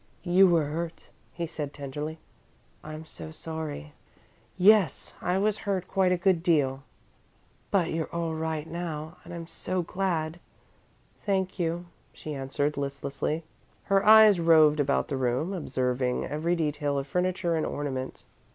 [0.23, 2.17] "You were hurt," he said, tenderly.
[2.83, 3.93] "I'm so sorry."
[4.57, 5.13] "Yes.
[5.21, 6.81] I was hurt quite a good deal."
[7.69, 10.39] "But you're all right now, and I'm so glad!"
[11.23, 13.43] "Thank you," she answered, listlessly.
[13.83, 18.23] Her eyes roved about the room, observing every detail of furniture and ornament.